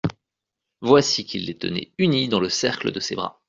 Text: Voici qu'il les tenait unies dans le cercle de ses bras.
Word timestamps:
Voici 0.81 1.25
qu'il 1.27 1.45
les 1.45 1.55
tenait 1.59 1.91
unies 1.99 2.27
dans 2.27 2.39
le 2.39 2.49
cercle 2.49 2.91
de 2.91 2.99
ses 2.99 3.13
bras. 3.13 3.39